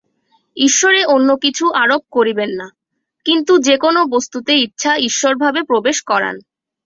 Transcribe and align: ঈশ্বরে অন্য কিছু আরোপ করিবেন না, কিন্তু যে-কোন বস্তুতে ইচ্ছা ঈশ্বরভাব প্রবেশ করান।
ঈশ্বরে 0.57 1.01
অন্য 1.05 1.29
কিছু 1.43 1.65
আরোপ 1.81 2.03
করিবেন 2.11 2.51
না, 2.55 2.67
কিন্তু 3.25 3.53
যে-কোন 3.59 3.95
বস্তুতে 4.09 4.53
ইচ্ছা 4.57 4.91
ঈশ্বরভাব 5.07 5.55
প্রবেশ 5.69 5.97
করান। 6.07 6.35